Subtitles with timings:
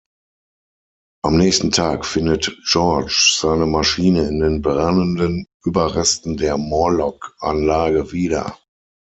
[1.23, 8.57] Am nächsten Tag findet George seine Maschine in den brennenden Überresten der Morlock-Anlage wieder.